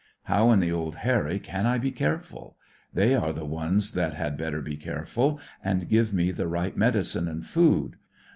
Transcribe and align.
How 0.23 0.49
in 0.49 0.61
the 0.61 0.71
old 0.71 0.95
Harry 1.05 1.37
can 1.37 1.67
I 1.67 1.77
be 1.77 1.91
careful? 1.91 2.57
They 2.91 3.13
are 3.13 3.31
the 3.31 3.45
ones 3.45 3.91
that 3.91 4.15
had 4.15 4.35
better 4.35 4.59
be 4.59 4.75
careful 4.75 5.39
and 5.63 5.87
give 5.87 6.11
me 6.11 6.31
the 6.31 6.47
right 6.47 6.75
medicine 6.75 7.27
and 7.27 7.45
food. 7.45 7.97